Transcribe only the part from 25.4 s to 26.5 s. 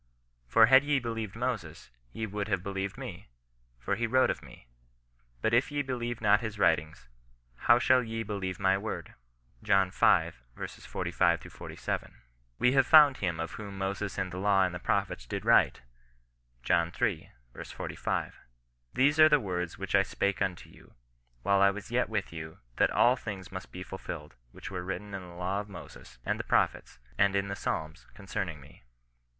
of Moses, and the